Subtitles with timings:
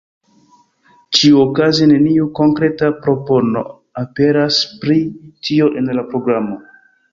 [1.17, 3.63] Ĉiuokaze neniu konkreta propono
[4.05, 4.99] aperas pri
[5.51, 6.61] tio en la programo.